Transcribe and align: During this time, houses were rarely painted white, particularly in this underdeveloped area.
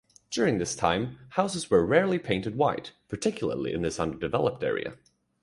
During 0.31 0.57
this 0.57 0.75
time, 0.75 1.19
houses 1.33 1.69
were 1.69 1.85
rarely 1.85 2.17
painted 2.17 2.55
white, 2.55 2.93
particularly 3.07 3.71
in 3.71 3.83
this 3.83 3.99
underdeveloped 3.99 4.63
area. 4.63 4.97